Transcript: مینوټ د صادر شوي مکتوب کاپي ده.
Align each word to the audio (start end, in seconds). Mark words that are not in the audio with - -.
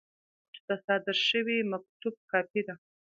مینوټ 0.03 0.55
د 0.67 0.69
صادر 0.85 1.15
شوي 1.29 1.57
مکتوب 1.71 2.15
کاپي 2.31 2.61
ده. 2.67 2.75